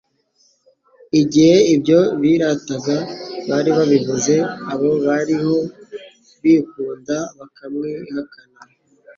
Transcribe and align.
igihe 1.21 1.55
ibyo 1.73 1.99
birataga 2.21 2.97
bari 3.49 3.69
babibuze, 3.77 4.35
abo 4.73 4.89
barihl 5.05 5.49
bikunda 6.41 7.15
bakamwihakana, 7.37 8.59